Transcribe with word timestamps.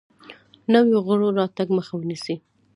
نویو 0.73 0.99
غړو 1.07 1.27
راتګ 1.39 1.67
مخه 1.77 1.93
ونیسي. 1.97 2.35